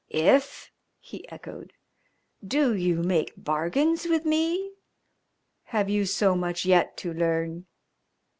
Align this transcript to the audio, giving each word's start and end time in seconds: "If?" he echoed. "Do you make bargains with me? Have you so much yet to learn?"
"If?" 0.09 0.71
he 0.99 1.29
echoed. 1.29 1.73
"Do 2.43 2.73
you 2.73 3.03
make 3.03 3.33
bargains 3.37 4.07
with 4.07 4.25
me? 4.25 4.71
Have 5.65 5.91
you 5.91 6.05
so 6.07 6.33
much 6.33 6.65
yet 6.65 6.97
to 6.97 7.13
learn?" 7.13 7.67